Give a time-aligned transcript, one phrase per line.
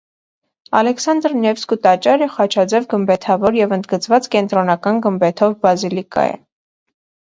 [0.79, 6.39] Ալեքսանդր Նևսկու տաճարը խաչաձև գմբեթավոր և ընդգծված կենտրոնական գմբեթով բազիլիկա է։